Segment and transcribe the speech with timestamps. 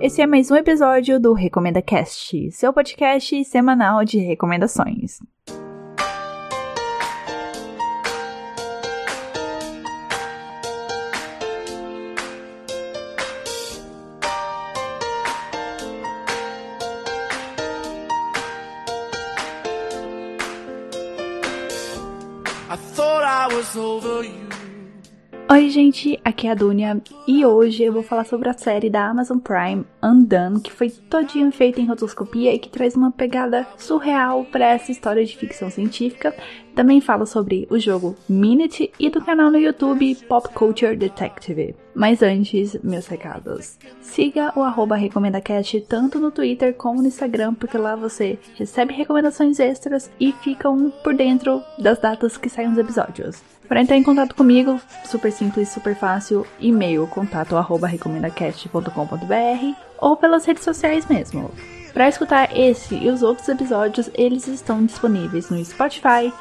[0.00, 5.18] Esse é mais um episódio do Recomenda Cast, seu podcast semanal de recomendações.
[25.70, 29.06] Oi, gente, aqui é a Dunia e hoje eu vou falar sobre a série da
[29.06, 34.44] Amazon Prime Undone, que foi todinho feita em rotoscopia e que traz uma pegada surreal
[34.46, 36.34] para essa história de ficção científica.
[36.74, 41.76] Também falo sobre o jogo Minute e do canal no YouTube Pop Culture Detective.
[41.94, 43.78] Mas antes, meus recados.
[44.00, 49.60] Siga o arroba RecomendaCast tanto no Twitter como no Instagram, porque lá você recebe recomendações
[49.60, 53.59] extras e ficam por dentro das datas que saem os episódios.
[53.70, 60.44] Para entrar em contato comigo, super simples, super fácil, e-mail contato arroba recomendacast.com.br ou pelas
[60.44, 61.52] redes sociais mesmo.
[61.92, 66.32] Para escutar esse e os outros episódios, eles estão disponíveis no Spotify,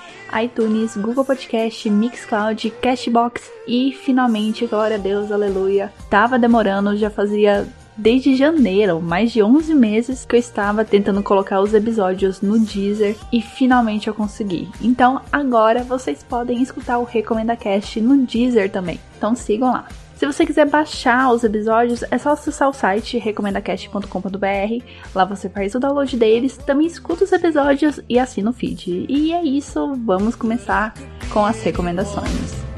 [0.43, 5.93] iTunes, Google Podcast, Mixcloud, Cashbox e finalmente, glória a Deus, aleluia.
[6.09, 7.67] Tava demorando, já fazia
[7.99, 13.15] desde janeiro, mais de 11 meses que eu estava tentando colocar os episódios no Deezer
[13.31, 14.69] e finalmente eu consegui.
[14.81, 18.99] Então agora vocês podem escutar o Recomenda Cast no Deezer também.
[19.17, 19.87] Então sigam lá.
[20.15, 24.85] Se você quiser baixar os episódios, é só acessar o site recomendacast.com.br.
[25.15, 29.05] Lá você faz o download deles, também escuta os episódios e assina o feed.
[29.07, 30.93] E é isso, vamos começar
[31.31, 32.68] com as recomendações.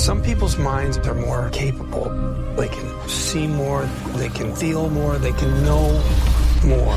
[0.00, 2.08] Some people's minds are more capable.
[2.56, 3.84] They can see more,
[4.16, 5.92] they can feel more, they can know
[6.64, 6.96] more.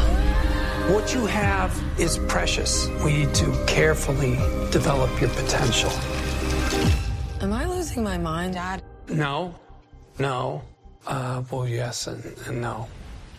[0.90, 2.88] What you have is precious.
[3.04, 4.36] We need to carefully
[4.72, 5.92] develop your potential.
[7.42, 8.82] Am I losing my mind, Dad?
[9.10, 9.54] No,
[10.18, 10.62] no.
[11.06, 12.88] Uh, well, yes and, and no.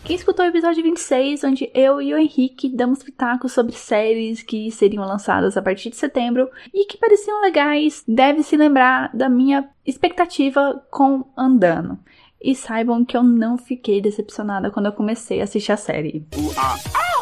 [0.04, 4.70] Quem escutou o episódio 26, onde eu e o Henrique damos pitacos sobre séries que
[4.70, 9.66] seriam lançadas a partir de setembro e que pareciam legais, deve se lembrar da minha
[9.86, 11.98] expectativa com Andando.
[12.38, 16.26] E saibam que eu não fiquei decepcionada quando eu comecei a assistir a série.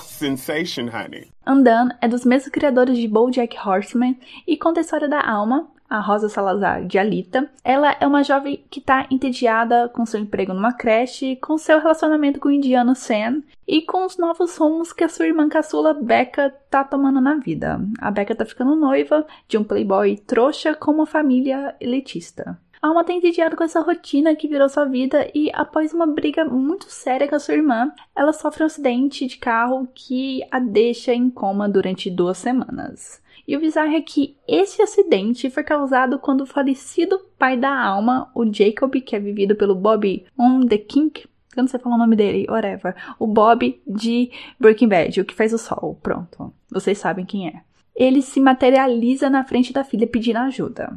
[0.02, 1.28] Sensation, honey.
[1.46, 6.00] Undone é dos mesmos criadores de BoJack Horseman e conta a história da Alma, a
[6.00, 7.50] Rosa Salazar de Alita.
[7.62, 12.40] Ela é uma jovem que está entediada com seu emprego numa creche, com seu relacionamento
[12.40, 16.48] com o indiano Sam e com os novos rumos que a sua irmã caçula Becca
[16.70, 17.78] tá tomando na vida.
[18.00, 22.58] A Becca tá ficando noiva de um playboy trouxa com uma família elitista.
[22.80, 26.44] A Alma tá entediada com essa rotina que virou sua vida e, após uma briga
[26.46, 31.12] muito séria com a sua irmã, ela sofre um acidente de carro que a deixa
[31.12, 33.22] em coma durante duas semanas.
[33.46, 38.30] E o bizarro é que esse acidente foi causado quando o falecido pai da Alma,
[38.34, 41.24] o Jacob, que é vivido pelo Bob On The King,
[41.56, 45.34] eu não sei falar o nome dele, whatever, o Bob de Breaking Bad, o que
[45.34, 47.60] faz o sol, pronto, vocês sabem quem é.
[47.94, 50.96] Ele se materializa na frente da filha pedindo ajuda.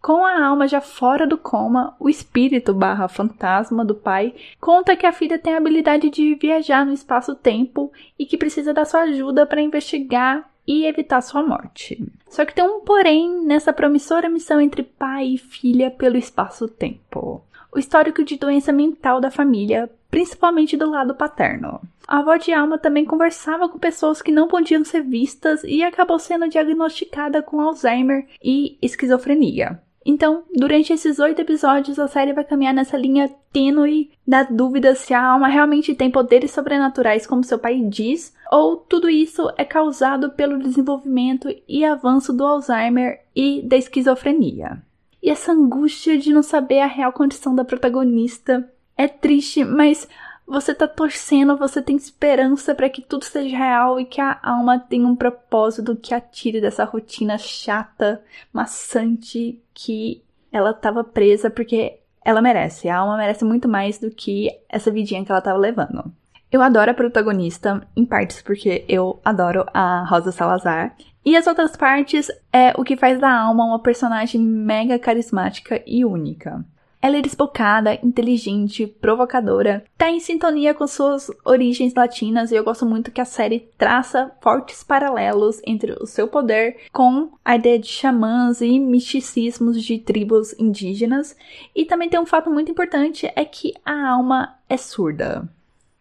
[0.00, 5.04] Com a alma já fora do coma, o espírito barra fantasma do pai conta que
[5.04, 9.44] a filha tem a habilidade de viajar no espaço-tempo e que precisa da sua ajuda
[9.44, 12.02] para investigar e evitar sua morte.
[12.28, 17.42] Só que tem um porém nessa promissora missão entre pai e filha pelo espaço-tempo.
[17.72, 21.80] O histórico de doença mental da família, principalmente do lado paterno.
[22.06, 26.18] A avó de Alma também conversava com pessoas que não podiam ser vistas e acabou
[26.18, 29.82] sendo diagnosticada com Alzheimer e esquizofrenia.
[30.04, 35.12] Então, durante esses oito episódios, a série vai caminhar nessa linha tênue da dúvida se
[35.12, 40.30] a alma realmente tem poderes sobrenaturais, como seu pai diz, ou tudo isso é causado
[40.30, 44.82] pelo desenvolvimento e avanço do Alzheimer e da esquizofrenia.
[45.22, 50.08] E essa angústia de não saber a real condição da protagonista é triste, mas
[50.48, 54.78] você tá torcendo, você tem esperança para que tudo seja real e que a alma
[54.78, 61.98] tenha um propósito que a tire dessa rotina chata, maçante que ela tava presa porque
[62.24, 62.88] ela merece.
[62.88, 66.10] A alma merece muito mais do que essa vidinha que ela tava levando.
[66.50, 70.96] Eu adoro a protagonista, em partes porque eu adoro a Rosa Salazar.
[71.22, 76.06] E as outras partes é o que faz da Alma uma personagem mega carismática e
[76.06, 76.64] única.
[77.00, 82.84] Ela é despocada, inteligente, provocadora, tá em sintonia com suas origens latinas e eu gosto
[82.84, 87.86] muito que a série traça fortes paralelos entre o seu poder com a ideia de
[87.86, 91.36] xamãs e misticismos de tribos indígenas.
[91.74, 95.48] E também tem um fato muito importante é que a alma é surda.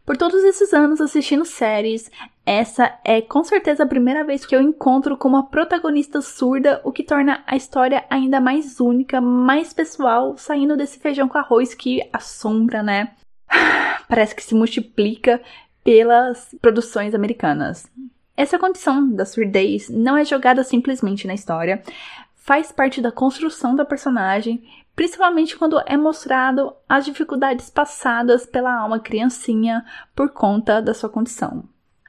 [0.08, 2.10] Por todos esses anos assistindo séries,
[2.46, 6.94] essa é com certeza a primeira vez que eu encontro com uma protagonista surda, o
[6.94, 12.08] que torna a história ainda mais única, mais pessoal, saindo desse feijão com arroz que
[12.14, 13.16] assombra, né?
[14.08, 15.42] Parece que se multiplica
[15.84, 17.86] pelas produções americanas.
[18.38, 21.84] Essa condição da surdez não é jogada simplesmente na história,
[22.34, 24.64] faz parte da construção da personagem,
[24.98, 29.86] principalmente quando é mostrado as dificuldades passadas pela alma criancinha
[30.16, 31.66] por conta da sua condição.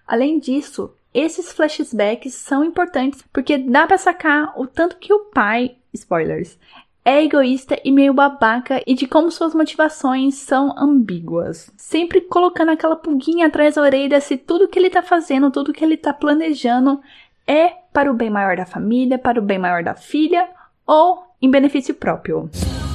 [0.07, 5.77] Além disso, esses flashbacks são importantes porque dá para sacar o tanto que o pai,
[5.93, 6.59] spoilers,
[7.05, 11.71] é egoísta e meio babaca e de como suas motivações são ambíguas.
[11.77, 15.85] Sempre colocando aquela pulguinha atrás da orelha se tudo que ele tá fazendo, tudo que
[15.85, 17.03] ele tá planejando
[17.47, 20.49] é para o bem maior da família, para o bem maior da filha
[20.87, 22.49] ou em benefício próprio.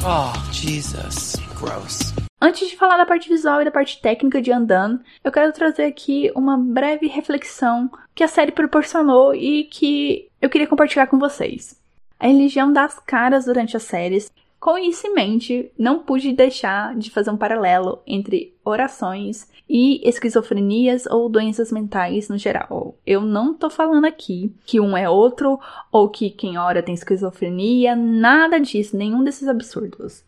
[0.06, 1.38] Oh, Jesus.
[1.58, 2.14] Gross.
[2.42, 5.86] Antes de falar da parte visual e da parte técnica de Andan, eu quero trazer
[5.86, 11.80] aqui uma breve reflexão que a série proporcionou e que eu queria compartilhar com vocês.
[12.20, 14.30] A religião dá as caras durante as séries.
[14.60, 21.06] Com isso em mente, não pude deixar de fazer um paralelo entre orações e esquizofrenias
[21.06, 22.96] ou doenças mentais no geral.
[23.06, 25.60] Eu não tô falando aqui que um é outro
[25.92, 30.24] ou que quem ora tem esquizofrenia, nada disso, nenhum desses absurdos.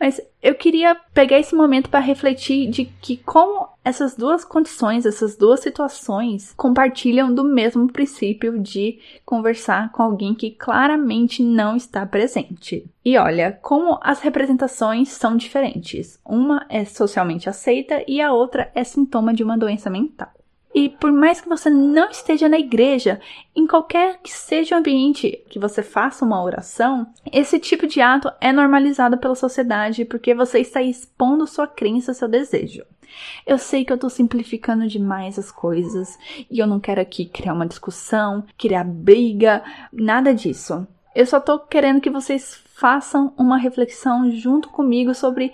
[0.00, 5.36] Mas eu queria pegar esse momento para refletir de que como essas duas condições, essas
[5.36, 12.86] duas situações compartilham do mesmo princípio de conversar com alguém que claramente não está presente.
[13.04, 16.18] E olha, como as representações são diferentes.
[16.24, 17.48] Uma é socialmente
[18.06, 20.30] e a outra é sintoma de uma doença mental.
[20.74, 23.20] E por mais que você não esteja na igreja,
[23.54, 28.28] em qualquer que seja o ambiente que você faça uma oração, esse tipo de ato
[28.40, 32.84] é normalizado pela sociedade porque você está expondo sua crença, seu desejo.
[33.46, 36.18] Eu sei que eu tô simplificando demais as coisas
[36.50, 39.62] e eu não quero aqui criar uma discussão, criar briga,
[39.92, 40.84] nada disso.
[41.14, 45.52] Eu só tô querendo que vocês façam uma reflexão junto comigo sobre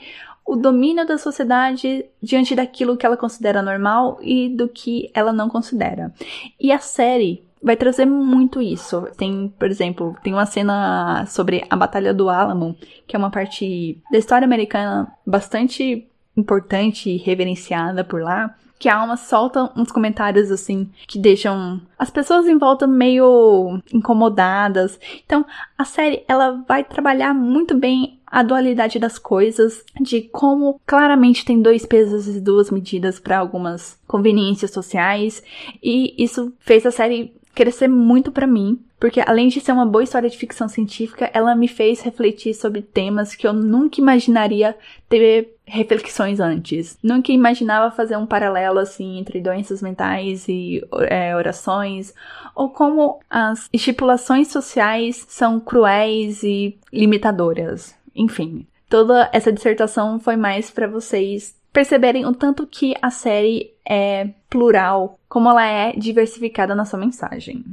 [0.51, 5.49] o domínio da sociedade diante daquilo que ela considera normal e do que ela não
[5.49, 6.13] considera.
[6.59, 9.07] E a série vai trazer muito isso.
[9.17, 12.77] Tem, por exemplo, tem uma cena sobre a Batalha do Álamo,
[13.07, 16.05] que é uma parte da história americana bastante
[16.37, 22.11] importante e reverenciada por lá, que a Alma solta uns comentários assim que deixam as
[22.11, 24.99] pessoas em volta meio incomodadas.
[25.25, 25.45] Então,
[25.79, 31.61] a série ela vai trabalhar muito bem a dualidade das coisas, de como claramente tem
[31.61, 35.43] dois pesos e duas medidas para algumas conveniências sociais,
[35.83, 40.05] e isso fez a série crescer muito para mim, porque além de ser uma boa
[40.05, 44.77] história de ficção científica, ela me fez refletir sobre temas que eu nunca imaginaria
[45.09, 46.99] ter reflexões antes.
[47.03, 52.13] Nunca imaginava fazer um paralelo assim entre doenças mentais e é, orações,
[52.55, 57.95] ou como as estipulações sociais são cruéis e limitadoras.
[58.15, 64.31] Enfim, toda essa dissertação foi mais para vocês perceberem o tanto que a série é
[64.49, 67.65] plural, como ela é diversificada na sua mensagem.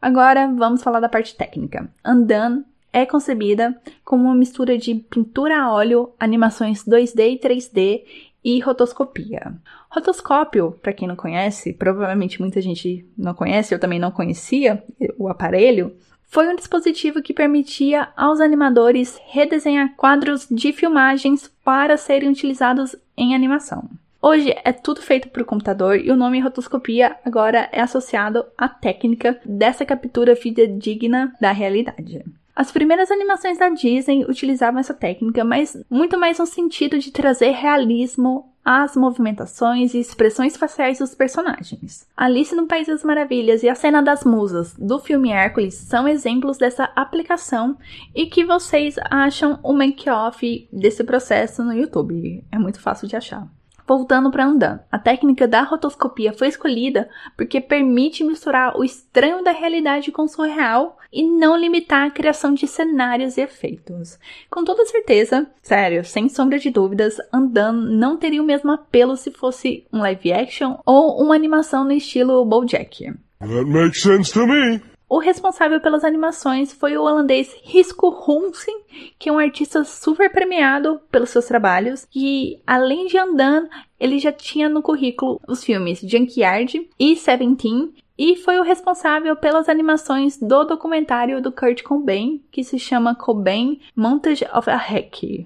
[0.00, 1.90] Agora vamos falar da parte técnica.
[2.04, 8.02] Andan é concebida como uma mistura de pintura a óleo, animações 2D e 3D
[8.42, 9.54] e rotoscopia.
[9.90, 14.82] Rotoscópio, para quem não conhece, provavelmente muita gente não conhece, eu também não conhecia
[15.18, 15.94] o aparelho,
[16.30, 23.34] foi um dispositivo que permitia aos animadores redesenhar quadros de filmagens para serem utilizados em
[23.34, 23.90] animação.
[24.22, 29.40] Hoje é tudo feito por computador e o nome rotoscopia agora é associado à técnica
[29.44, 32.24] dessa captura fidedigna da realidade.
[32.54, 37.50] As primeiras animações da Disney utilizavam essa técnica, mas muito mais no sentido de trazer
[37.50, 42.06] realismo às movimentações e expressões faciais dos personagens.
[42.16, 46.58] Alice no País das Maravilhas e a cena das musas do filme Hércules são exemplos
[46.58, 47.76] dessa aplicação
[48.14, 52.44] e que vocês acham o make-off desse processo no YouTube.
[52.52, 53.48] É muito fácil de achar.
[53.90, 59.50] Voltando para Andan, a técnica da rotoscopia foi escolhida porque permite misturar o estranho da
[59.50, 64.16] realidade com o surreal e não limitar a criação de cenários e efeitos.
[64.48, 69.32] Com toda certeza, sério, sem sombra de dúvidas, Andan não teria o mesmo apelo se
[69.32, 73.12] fosse um live action ou uma animação no estilo BoJack.
[73.40, 74.80] That makes sense to me.
[75.10, 78.80] O responsável pelas animações foi o holandês Risco Hunsen,
[79.18, 82.06] que é um artista super premiado pelos seus trabalhos.
[82.14, 87.92] E além de Andan, ele já tinha no currículo os filmes Junkyard e Seventeen.
[88.16, 93.80] E foi o responsável pelas animações do documentário do Kurt Cobain, que se chama Cobain
[93.96, 95.44] Montage of a Hack.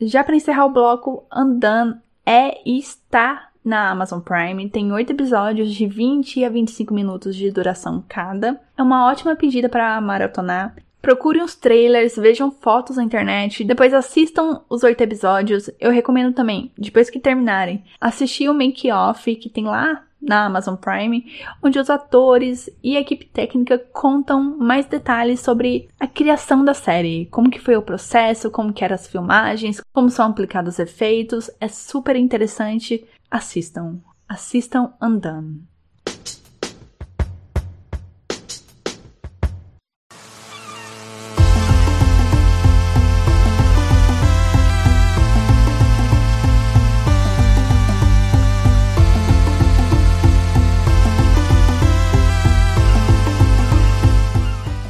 [0.00, 4.68] Já para encerrar o bloco, Andan é e está na Amazon Prime.
[4.68, 8.60] Tem oito episódios de 20 a 25 minutos de duração cada.
[8.76, 10.74] É uma ótima pedida para maratonar.
[11.00, 15.70] Procure uns trailers, vejam fotos na internet, depois assistam os oito episódios.
[15.80, 21.24] Eu recomendo também, depois que terminarem, assistir o make-off que tem lá na Amazon Prime,
[21.62, 27.26] onde os atores e a equipe técnica contam mais detalhes sobre a criação da série,
[27.30, 31.50] como que foi o processo, como que eram as filmagens, como são aplicados os efeitos.
[31.58, 33.06] É super interessante.
[33.30, 34.00] Assistam.
[34.28, 35.62] Assistam Undone.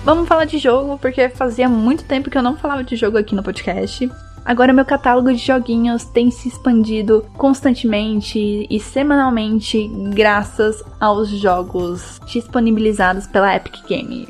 [0.02, 3.35] Vamos falar de jogo, porque fazia muito tempo que eu não falava de jogo aqui
[3.35, 4.11] no podcast.
[4.44, 13.26] Agora meu catálogo de joguinhos tem se expandido constantemente e semanalmente graças aos jogos disponibilizados
[13.26, 14.28] pela Epic Game.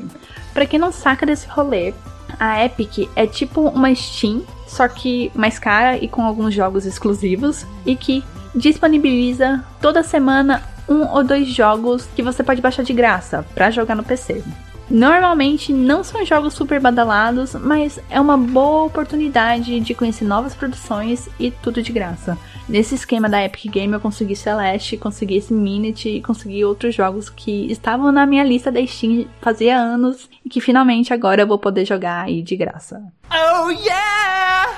[0.53, 1.93] Para quem não saca desse rolê,
[2.39, 7.65] a Epic é tipo uma Steam, só que mais cara e com alguns jogos exclusivos
[7.85, 13.45] e que disponibiliza toda semana um ou dois jogos que você pode baixar de graça
[13.55, 14.43] para jogar no PC.
[14.91, 21.29] Normalmente não são jogos super badalados, mas é uma boa oportunidade de conhecer novas produções
[21.39, 22.37] e tudo de graça.
[22.67, 27.29] Nesse esquema da Epic Game eu consegui Celeste, consegui esse Minute e consegui outros jogos
[27.29, 31.57] que estavam na minha lista da Steam fazia anos e que finalmente agora eu vou
[31.57, 33.01] poder jogar aí de graça.
[33.31, 34.77] Oh yeah!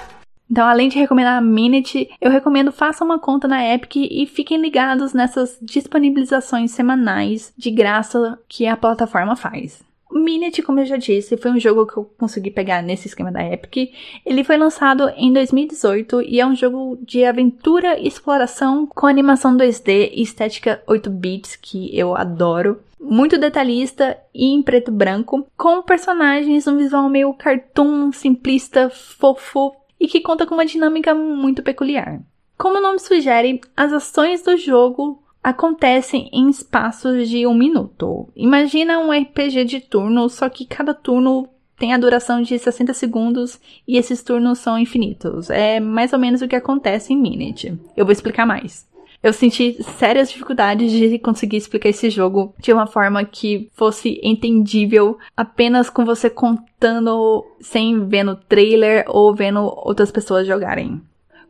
[0.50, 4.62] Então, além de recomendar a Minute, eu recomendo façam uma conta na Epic e fiquem
[4.62, 9.82] ligados nessas disponibilizações semanais de graça que a plataforma faz.
[10.20, 13.43] Minute, como eu já disse, foi um jogo que eu consegui pegar nesse esquema da
[13.43, 13.91] Epic.
[14.25, 19.58] Ele foi lançado em 2018 e é um jogo de aventura e exploração com animação
[19.58, 22.79] 2D e estética 8 bits que eu adoro.
[23.00, 29.74] Muito detalhista e em preto e branco, com personagens um visual meio cartoon, simplista, fofo
[30.00, 32.22] e que conta com uma dinâmica muito peculiar.
[32.58, 38.30] Como o nome sugere, as ações do jogo acontecem em espaços de um minuto.
[38.36, 43.60] Imagina um RPG de turno, só que cada turno tem a duração de 60 segundos
[43.88, 45.50] e esses turnos são infinitos.
[45.50, 47.78] É mais ou menos o que acontece em Minute.
[47.98, 48.88] Eu vou explicar mais.
[49.22, 55.18] Eu senti sérias dificuldades de conseguir explicar esse jogo de uma forma que fosse entendível
[55.36, 61.02] apenas com você contando sem ver no trailer ou vendo outras pessoas jogarem.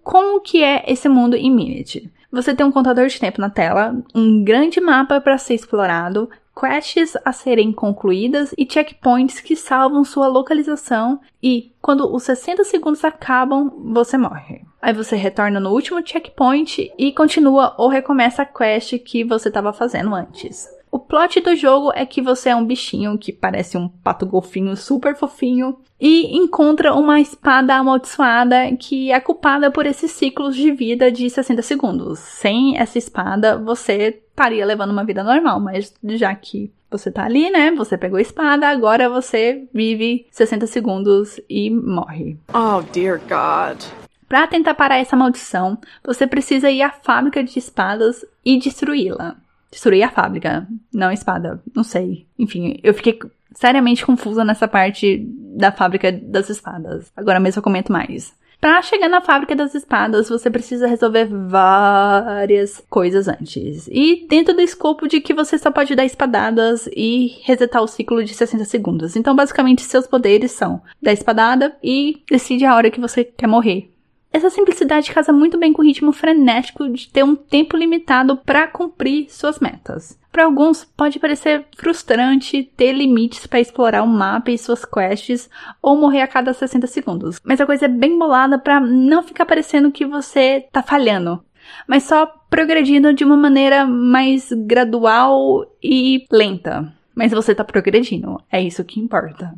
[0.03, 2.11] Como que é esse mundo em Minute?
[2.31, 6.29] Você tem um contador de tempo na tela, um grande mapa para ser explorado,
[6.59, 13.03] quests a serem concluídas e checkpoints que salvam sua localização e quando os 60 segundos
[13.03, 14.61] acabam, você morre.
[14.81, 19.71] Aí você retorna no último checkpoint e continua ou recomeça a quest que você estava
[19.71, 20.67] fazendo antes.
[20.93, 24.77] O plot do jogo é que você é um bichinho que parece um pato golfinho
[24.77, 31.11] super fofinho e encontra uma espada amaldiçoada que é culpada por esses ciclos de vida
[31.11, 32.19] de 60 segundos.
[32.19, 37.49] Sem essa espada, você estaria levando uma vida normal, mas já que você tá ali,
[37.49, 37.71] né?
[37.71, 42.37] Você pegou a espada, agora você vive 60 segundos e morre.
[42.53, 43.83] Oh, dear God.
[44.29, 49.37] Para tentar parar essa maldição, você precisa ir à fábrica de espadas e destruí-la
[49.73, 51.61] destruir a fábrica, não a espada.
[51.75, 52.27] Não sei.
[52.37, 53.19] Enfim, eu fiquei
[53.55, 55.27] seriamente confusa nessa parte
[55.57, 57.11] da fábrica das espadas.
[57.17, 58.33] Agora mesmo eu comento mais.
[58.61, 63.89] Para chegar na fábrica das espadas, você precisa resolver várias coisas antes.
[63.91, 68.23] E dentro do escopo de que você só pode dar espadadas e resetar o ciclo
[68.23, 69.17] de 60 segundos.
[69.17, 73.92] Então, basicamente, seus poderes são dar espadada e decide a hora que você quer morrer.
[74.33, 78.67] Essa simplicidade casa muito bem com o ritmo frenético de ter um tempo limitado para
[78.67, 80.19] cumprir suas metas.
[80.31, 85.47] Para alguns, pode parecer frustrante ter limites para explorar o mapa e suas quests
[85.79, 89.45] ou morrer a cada 60 segundos, mas a coisa é bem bolada para não ficar
[89.45, 91.45] parecendo que você tá falhando,
[91.87, 96.91] mas só progredindo de uma maneira mais gradual e lenta.
[97.13, 99.53] Mas você tá progredindo, é isso que importa.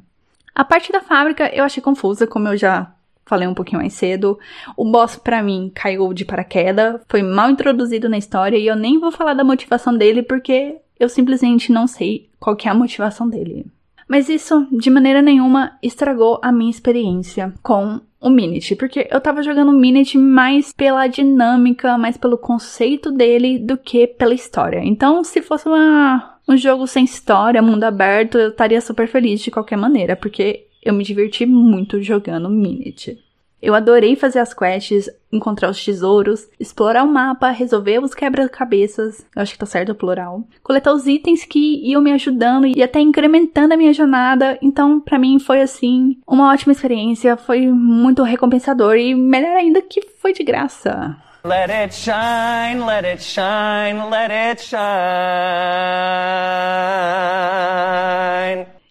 [0.53, 2.93] A parte da fábrica eu achei confusa, como eu já
[3.25, 4.37] falei um pouquinho mais cedo.
[4.77, 8.99] O boss, para mim, caiu de paraquedas, foi mal introduzido na história e eu nem
[8.99, 13.65] vou falar da motivação dele porque eu simplesmente não sei qual é a motivação dele.
[14.07, 19.43] Mas isso, de maneira nenhuma, estragou a minha experiência com o Minute, porque eu tava
[19.43, 24.79] jogando o Minute mais pela dinâmica, mais pelo conceito dele do que pela história.
[24.83, 29.51] Então, se fosse uma, um jogo sem história, mundo aberto, eu estaria super feliz de
[29.51, 33.19] qualquer maneira, porque eu me diverti muito jogando Minute.
[33.61, 39.41] Eu adorei fazer as quests, encontrar os tesouros, explorar o mapa, resolver os quebra-cabeças, eu
[39.41, 42.99] acho que tá certo o plural, coletar os itens que iam me ajudando e até
[42.99, 44.59] incrementando a minha jornada.
[44.61, 49.99] Então, para mim foi assim, uma ótima experiência, foi muito recompensador e melhor ainda que
[50.21, 51.17] foi de graça.
[51.43, 54.85] Let it shine, let it shine, let it shine.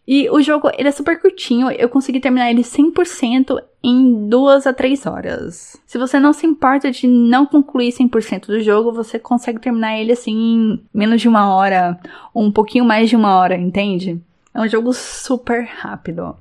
[0.06, 4.72] E o jogo, ele é super curtinho, eu consegui terminar ele 100% em 2 a
[4.72, 5.80] 3 horas.
[5.86, 10.12] Se você não se importa de não concluir 100% do jogo, você consegue terminar ele
[10.12, 11.98] assim em menos de uma hora,
[12.34, 14.20] ou um pouquinho mais de uma hora, entende?
[14.52, 16.36] É um jogo super rápido.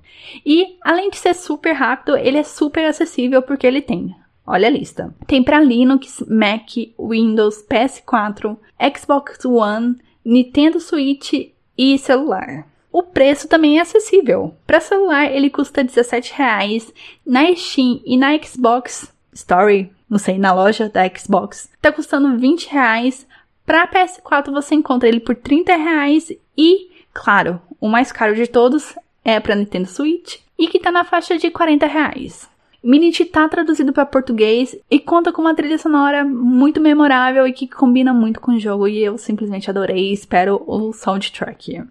[0.45, 4.13] E, além de ser super rápido, ele é super acessível porque ele tem
[4.45, 5.15] Olha a lista.
[5.25, 8.57] Tem para Linux, Mac, Windows, PS4,
[8.95, 11.31] Xbox One, Nintendo Switch
[11.77, 12.67] e celular.
[12.93, 14.53] O preço também é acessível.
[14.67, 16.93] Para celular, ele custa R$17,00.
[17.25, 23.25] Na Steam e na Xbox Story, não sei, na loja da Xbox, tá custando R$20,00.
[23.65, 26.37] Para PS4, você encontra ele por R$30,00.
[26.55, 28.93] E, claro, o mais caro de todos
[29.25, 32.47] é para Nintendo Switch e que tá na faixa de R$40,00.
[32.83, 37.67] Minit tá traduzido para português e conta com uma trilha sonora muito memorável e que
[37.67, 41.81] combina muito com o jogo e eu simplesmente adorei e espero o soundtrack.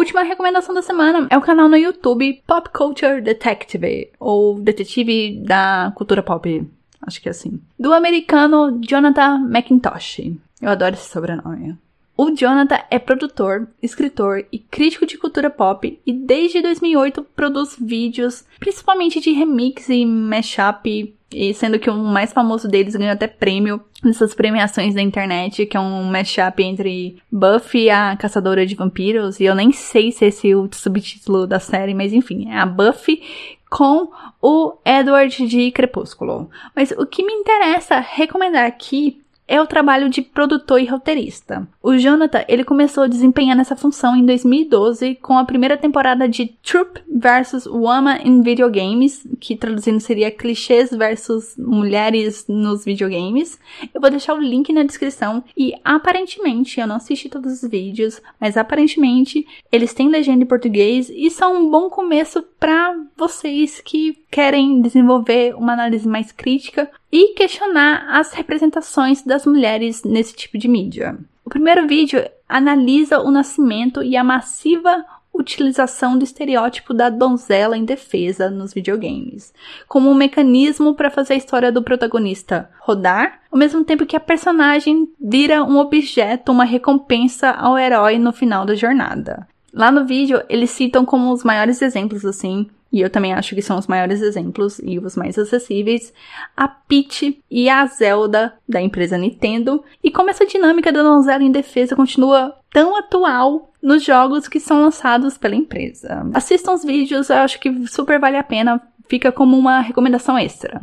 [0.00, 5.92] Última recomendação da semana é o canal no YouTube Pop Culture Detective, ou Detetive da
[5.94, 6.66] Cultura Pop,
[7.02, 10.20] acho que é assim, do americano Jonathan McIntosh.
[10.62, 11.76] Eu adoro esse sobrenome.
[12.16, 18.46] O Jonathan é produtor, escritor e crítico de cultura pop e desde 2008 produz vídeos,
[18.58, 23.80] principalmente de remix e mashup, e sendo que o mais famoso deles ganhou até prêmio
[24.02, 29.38] nessas premiações da internet, que é um mashup entre Buffy e a Caçadora de Vampiros,
[29.38, 32.66] e eu nem sei se esse é o subtítulo da série, mas enfim, é a
[32.66, 33.22] Buffy
[33.70, 34.10] com
[34.42, 36.50] o Edward de Crepúsculo.
[36.74, 39.20] Mas o que me interessa recomendar aqui
[39.50, 41.68] é o trabalho de produtor e roteirista.
[41.82, 46.46] O Jonathan, ele começou a desempenhar essa função em 2012 com a primeira temporada de
[46.62, 53.58] Troop vs Woman in Video Games, que traduzindo seria clichês versus mulheres nos videogames.
[53.92, 58.22] Eu vou deixar o link na descrição e aparentemente, eu não assisti todos os vídeos,
[58.40, 64.22] mas aparentemente eles têm legenda em português e são um bom começo para vocês que
[64.30, 70.68] querem desenvolver uma análise mais crítica e questionar as representações das mulheres nesse tipo de
[70.68, 71.18] mídia.
[71.42, 78.50] O primeiro vídeo analisa o nascimento e a massiva utilização do estereótipo da donzela indefesa
[78.50, 79.54] nos videogames,
[79.88, 84.20] como um mecanismo para fazer a história do protagonista rodar, ao mesmo tempo que a
[84.20, 89.48] personagem vira um objeto, uma recompensa ao herói no final da jornada.
[89.72, 93.62] Lá no vídeo, eles citam como os maiores exemplos, assim, e eu também acho que
[93.62, 96.12] são os maiores exemplos e os mais acessíveis,
[96.56, 101.52] a Peach e a Zelda da empresa Nintendo, e como essa dinâmica da donzela em
[101.52, 106.26] defesa continua tão atual nos jogos que são lançados pela empresa.
[106.34, 110.82] Assistam os vídeos, eu acho que super vale a pena, fica como uma recomendação extra.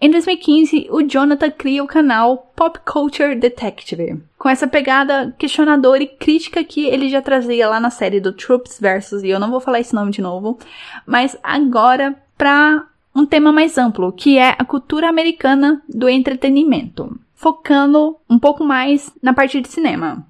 [0.00, 6.06] Em 2015, o Jonathan cria o canal Pop Culture Detective, com essa pegada questionadora e
[6.06, 9.60] crítica que ele já trazia lá na série do Troops Versus, e eu não vou
[9.60, 10.58] falar esse nome de novo,
[11.06, 18.16] mas agora para um tema mais amplo, que é a cultura americana do entretenimento, focando
[18.28, 20.26] um pouco mais na parte de cinema.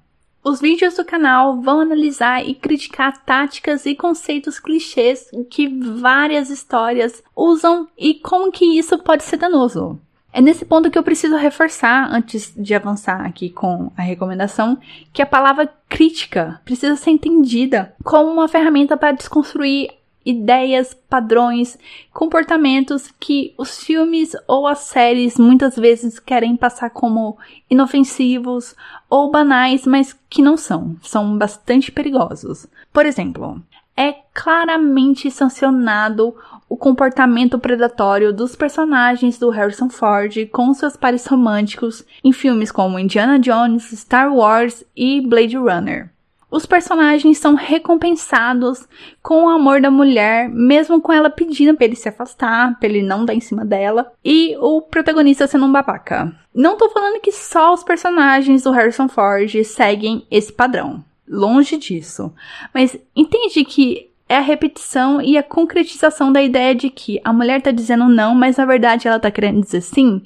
[0.47, 7.23] Os vídeos do canal vão analisar e criticar táticas e conceitos clichês que várias histórias
[7.35, 9.99] usam e como que isso pode ser danoso.
[10.31, 14.77] É nesse ponto que eu preciso reforçar, antes de avançar aqui com a recomendação,
[15.11, 19.89] que a palavra crítica precisa ser entendida como uma ferramenta para desconstruir
[20.25, 21.77] ideias, padrões,
[22.11, 27.37] comportamentos que os filmes ou as séries muitas vezes querem passar como
[27.69, 28.75] inofensivos
[29.09, 32.67] ou banais, mas que não são, são bastante perigosos.
[32.91, 33.61] Por exemplo,
[33.95, 36.35] é claramente sancionado
[36.67, 42.99] o comportamento predatório dos personagens do Harrison Ford com seus pares românticos em filmes como
[42.99, 46.14] Indiana Jones, Star Wars e Blade Runner.
[46.55, 48.87] Os personagens são recompensados
[49.21, 53.01] com o amor da mulher, mesmo com ela pedindo para ele se afastar, para ele
[53.01, 56.33] não dar em cima dela, e o protagonista sendo um babaca.
[56.53, 61.03] Não tô falando que só os personagens do Harrison Ford seguem esse padrão.
[61.27, 62.33] Longe disso.
[62.73, 67.61] Mas entende que é a repetição e a concretização da ideia de que a mulher
[67.61, 70.21] tá dizendo não, mas na verdade ela tá querendo dizer sim.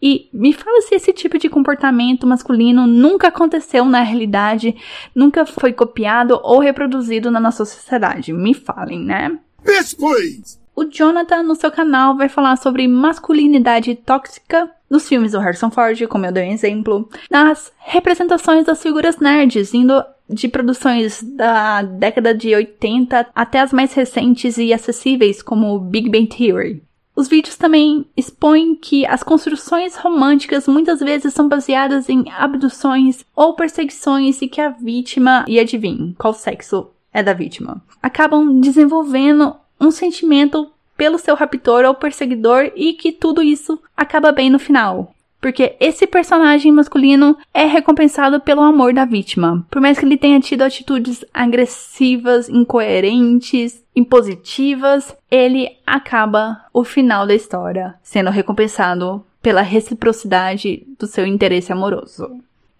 [0.00, 4.76] E me fala se esse tipo de comportamento masculino nunca aconteceu na realidade,
[5.14, 8.32] nunca foi copiado ou reproduzido na nossa sociedade.
[8.32, 9.36] Me falem, né?
[9.64, 10.60] Bitch, please!
[10.74, 16.06] O Jonathan, no seu canal, vai falar sobre masculinidade tóxica nos filmes do Harrison Ford,
[16.08, 22.34] como eu dei um exemplo, nas representações das figuras nerds, indo de produções da década
[22.34, 26.82] de 80 até as mais recentes e acessíveis, como Big Bang Theory.
[27.14, 33.54] Os vídeos também expõem que as construções românticas muitas vezes são baseadas em abduções ou
[33.54, 39.90] perseguições e que a vítima, e adivinhe qual sexo é da vítima, acabam desenvolvendo um
[39.90, 45.14] sentimento pelo seu raptor ou perseguidor e que tudo isso acaba bem no final.
[45.40, 49.64] Porque esse personagem masculino é recompensado pelo amor da vítima.
[49.70, 57.34] Por mais que ele tenha tido atitudes agressivas, incoerentes, impositivas, ele acaba o final da
[57.34, 62.30] história sendo recompensado pela reciprocidade do seu interesse amoroso.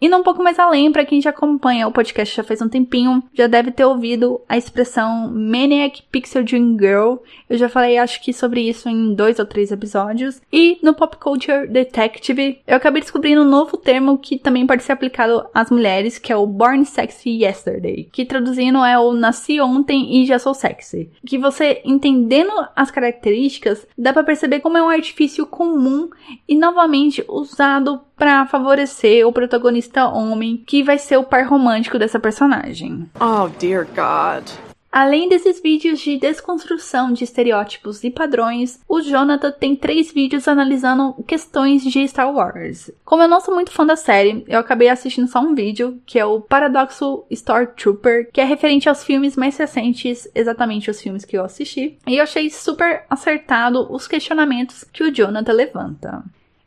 [0.01, 3.23] Indo um pouco mais além, para quem já acompanha o podcast já faz um tempinho,
[3.35, 7.17] já deve ter ouvido a expressão Maniac Pixel Dream Girl.
[7.49, 10.41] Eu já falei, acho que sobre isso em dois ou três episódios.
[10.51, 14.93] E no Pop Culture Detective, eu acabei descobrindo um novo termo que também pode ser
[14.93, 20.23] aplicado às mulheres, que é o Born Sexy Yesterday, que traduzindo é o Nasci ontem
[20.23, 21.11] e já sou sexy.
[21.27, 26.09] Que você entendendo as características, dá para perceber como é um artifício comum
[26.49, 32.21] e novamente usado para favorecer o protagonista homem, que vai ser o par romântico dessa
[32.21, 33.09] personagem.
[33.19, 34.47] Oh, dear God.
[34.93, 41.15] Além desses vídeos de desconstrução de estereótipos e padrões, o Jonathan tem três vídeos analisando
[41.27, 42.91] questões de Star Wars.
[43.07, 46.19] Como eu não sou muito fã da série, eu acabei assistindo só um vídeo, que
[46.19, 51.39] é o Paradoxo Stormtrooper, que é referente aos filmes mais recentes, exatamente os filmes que
[51.39, 51.97] eu assisti.
[52.07, 56.23] E eu achei super acertado os questionamentos que o Jonathan levanta.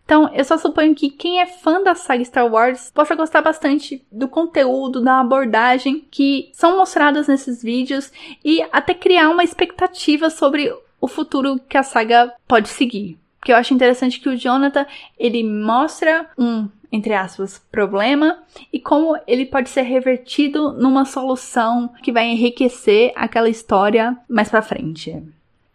[0.06, 4.06] Então, eu só suponho que quem é fã da saga Star Wars possa gostar bastante
[4.12, 8.12] do conteúdo, da abordagem que são mostradas nesses vídeos
[8.44, 13.18] e até criar uma expectativa sobre o futuro que a saga pode seguir.
[13.40, 14.86] Porque eu acho interessante que o Jonathan,
[15.18, 18.38] ele mostra um, entre aspas, problema
[18.72, 24.62] e como ele pode ser revertido numa solução que vai enriquecer aquela história mais pra
[24.62, 25.22] frente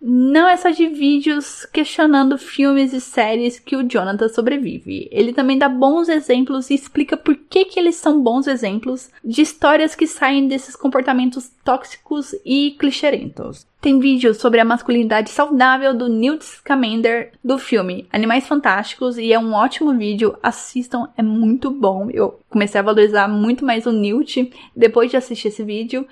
[0.01, 5.09] não é só de vídeos questionando filmes e séries que o Jonathan sobrevive.
[5.11, 9.43] Ele também dá bons exemplos e explica por que, que eles são bons exemplos de
[9.43, 13.67] histórias que saem desses comportamentos tóxicos e clichêrentos.
[13.81, 19.39] Tem vídeo sobre a masculinidade saudável do Newt Scamander do filme Animais Fantásticos e é
[19.39, 22.09] um ótimo vídeo, assistam, é muito bom.
[22.11, 26.07] Eu comecei a valorizar muito mais o Newt depois de assistir esse vídeo.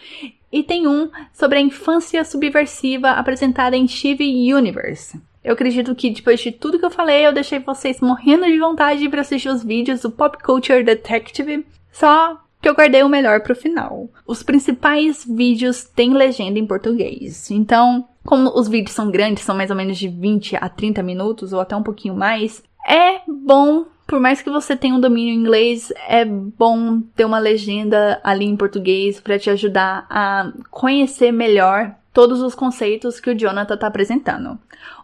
[0.56, 5.20] E tem um sobre a infância subversiva apresentada em Chive Universe.
[5.44, 9.06] Eu acredito que depois de tudo que eu falei, eu deixei vocês morrendo de vontade
[9.10, 11.66] para assistir os vídeos do Pop Culture Detective.
[11.92, 14.08] Só que eu guardei o melhor pro final.
[14.26, 17.50] Os principais vídeos têm legenda em português.
[17.50, 21.52] Então, como os vídeos são grandes, são mais ou menos de 20 a 30 minutos
[21.52, 25.38] ou até um pouquinho mais, é bom por mais que você tenha um domínio em
[25.38, 31.94] inglês, é bom ter uma legenda ali em português para te ajudar a conhecer melhor
[32.12, 34.58] todos os conceitos que o Jonathan está apresentando.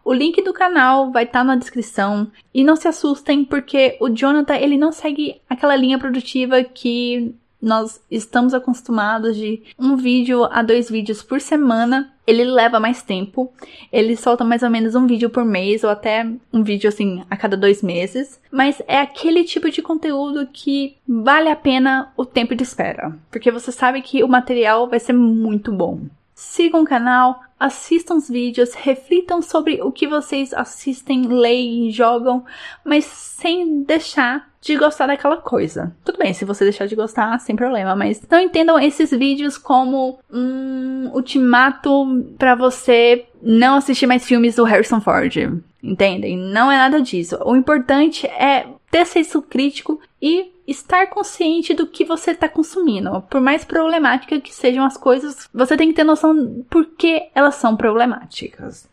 [0.05, 4.09] O link do canal vai estar tá na descrição e não se assustem porque o
[4.09, 10.63] Jonathan ele não segue aquela linha produtiva que nós estamos acostumados de um vídeo a
[10.63, 12.12] dois vídeos por semana.
[12.27, 13.53] Ele leva mais tempo.
[13.93, 17.37] Ele solta mais ou menos um vídeo por mês, ou até um vídeo assim a
[17.37, 18.41] cada dois meses.
[18.51, 23.17] Mas é aquele tipo de conteúdo que vale a pena o tempo de espera.
[23.31, 26.01] Porque você sabe que o material vai ser muito bom.
[26.35, 32.45] Sigam o canal, assistam os vídeos, reflitam sobre o que vocês assistem, leem, jogam,
[32.85, 35.95] mas sem deixar de gostar daquela coisa.
[36.05, 40.19] Tudo bem, se você deixar de gostar, sem problema, mas não entendam esses vídeos como
[40.31, 45.37] um ultimato para você não assistir mais filmes do Harrison Ford.
[45.83, 46.37] Entendem?
[46.37, 47.37] Não é nada disso.
[47.45, 53.23] O importante é ter senso crítico e estar consciente do que você está consumindo.
[53.23, 57.57] Por mais problemática que sejam as coisas, você tem que ter noção por que elas
[57.57, 58.89] são problemáticas.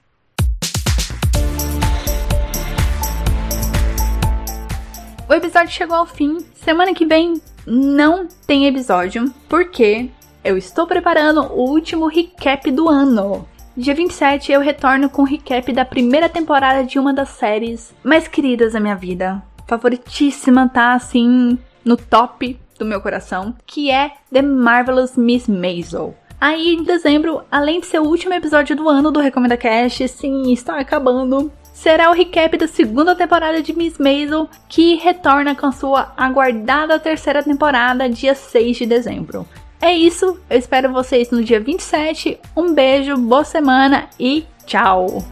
[5.29, 6.39] O episódio chegou ao fim.
[6.55, 10.09] Semana que vem não tem episódio, porque
[10.43, 13.47] eu estou preparando o último recap do ano.
[13.77, 18.27] Dia 27 eu retorno com o recap da primeira temporada de uma das séries mais
[18.27, 19.41] queridas da minha vida.
[19.69, 21.55] Favoritíssima, tá assim
[21.85, 26.15] no top do meu coração, que é The Marvelous Miss Maisel.
[26.41, 30.51] Aí em dezembro, além de ser o último episódio do ano do Recomenda Cast, sim,
[30.51, 31.51] está acabando.
[31.71, 37.43] Será o recap da segunda temporada de Miss Maisel, que retorna com sua aguardada terceira
[37.43, 39.45] temporada, dia 6 de dezembro.
[39.79, 42.39] É isso, eu espero vocês no dia 27.
[42.57, 45.23] Um beijo, boa semana e tchau!